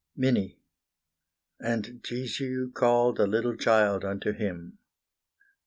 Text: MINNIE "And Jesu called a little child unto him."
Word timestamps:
MINNIE 0.15 0.57
"And 1.59 1.99
Jesu 2.03 2.71
called 2.71 3.19
a 3.19 3.27
little 3.27 3.55
child 3.55 4.03
unto 4.03 4.31
him." 4.31 4.79